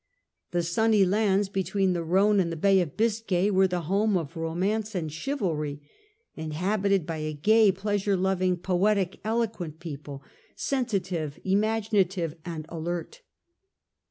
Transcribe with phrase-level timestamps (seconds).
[0.49, 4.35] The sunny lands between the Rhone and the Bay of Biscay were the home of
[4.35, 5.79] romance and chivalry,
[6.33, 10.23] inhabited by a gay, pleasure loving, poetic, eloquent people,
[10.55, 13.21] sensitive, imaginative and alert.